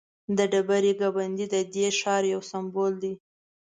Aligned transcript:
د 0.37 0.39
ډبرې 0.51 0.91
ګنبد 0.99 1.39
ددې 1.53 1.85
ښار 1.99 2.23
یو 2.33 2.41
سمبول 2.51 2.93
دی. 3.03 3.13